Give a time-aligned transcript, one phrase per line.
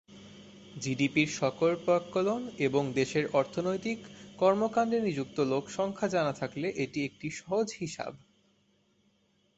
[0.75, 3.99] জিডিপি’র সঠিক প্রাক্কলন এবং দেশের অর্থনৈতিক
[4.37, 8.13] কর্মকাণ্ডে নিযুক্ত লোক সংখ্যা জানা থাকলে এটি একটি সহজ হিসাব।